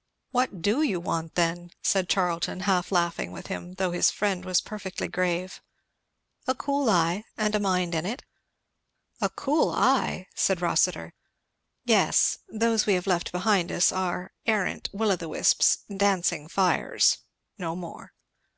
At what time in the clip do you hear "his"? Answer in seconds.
3.92-4.10